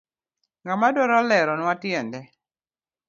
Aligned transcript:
Ngama 0.63 0.87
dwaro 0.95 1.19
leronwa 1.29 1.73
tiende. 1.81 2.21